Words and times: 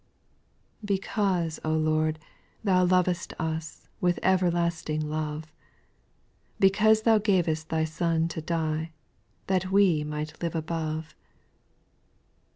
Because, 0.83 1.59
O 1.63 1.73
Lord, 1.73 2.17
Thou 2.63 2.87
lovedst 2.87 3.33
us 3.39 3.87
With 3.99 4.17
everlasting 4.23 5.07
love; 5.07 5.53
Because 6.59 7.03
Thou 7.03 7.19
gav'st 7.19 7.69
Thy 7.69 7.83
Son 7.83 8.27
to 8.29 8.41
die, 8.41 8.93
That 9.45 9.69
we 9.69 10.03
might 10.03 10.41
live 10.41 10.55
above; 10.55 11.09
SPIRITUAL 11.09 11.11
SOXaS. 11.11 11.15